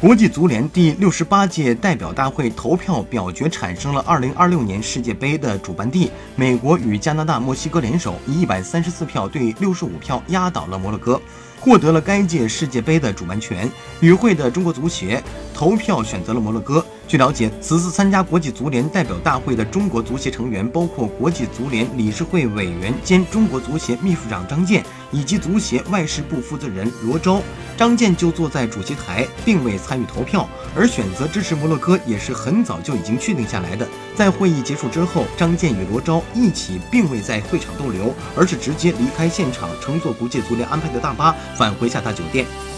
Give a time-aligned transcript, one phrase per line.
[0.00, 6.10] 国际足联第六十八届代表大会投票表决产生了二零二六年世界杯的主办地。
[6.36, 11.20] 美国与加拿大、墨西哥联手，以一百三十四票对六十五票压倒了摩洛哥，
[11.60, 13.70] 获得了该届世界杯的主办权。
[14.00, 15.22] 与会的中国足协
[15.54, 16.84] 投票选择了摩洛哥。
[17.06, 27.42] 据了解，此次参加国际足联代表大会的中国足协成员包括国际足联理事会委员兼中国足协秘书长张健，以及足协外事部负责人罗钊。
[27.76, 30.48] 张健就坐在主席台，并未参与投票。
[30.76, 33.88] 而选择支持摩洛哥也是很早就已经确定下来的。
[34.14, 42.69] 在会议结束之后，张健与罗钊一起并未在会场逗留，而是直接离开现场，乘坐国际足联安排的大巴返回下榻酒店。